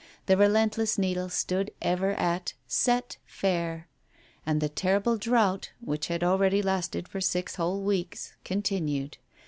The 0.25 0.35
relentless 0.35 0.97
needle 0.97 1.29
stood 1.29 1.69
ever 1.79 2.13
at 2.13 2.53
"set 2.65 3.17
fair," 3.27 3.87
and 4.47 4.59
the 4.59 4.67
terrible 4.67 5.15
drought, 5.15 5.73
which 5.79 6.07
had 6.07 6.23
already 6.23 6.63
lasted 6.63 7.07
for 7.07 7.21
six 7.21 7.53
whole 7.57 7.83
weeks, 7.83 8.33
continued. 8.43 9.19